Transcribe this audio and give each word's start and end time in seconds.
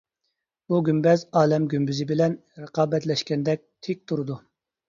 بۇ 0.71 0.79
گۈمبەز 0.87 1.25
ئالەم 1.41 1.69
گۈمبىزى 1.75 2.07
بىلەن 2.13 2.39
رىقابەتلەشكەندەك 2.65 3.63
تىك 3.89 4.05
تۇرىدۇ. 4.13 4.41